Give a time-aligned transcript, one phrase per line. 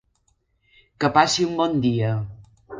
[1.05, 2.11] Que passi un bon dia!